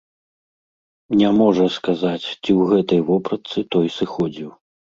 Не 1.19 1.29
можа 1.41 1.67
сказаць, 1.77 2.27
ці 2.31 2.57
ў 2.59 2.75
гэтай 2.75 3.01
вопратцы 3.11 3.57
той 3.77 3.85
сыходзіў. 3.99 4.51